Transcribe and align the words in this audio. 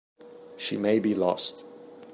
She 0.57 0.77
may 0.77 0.97
be 0.97 1.13
lost. 1.13 1.63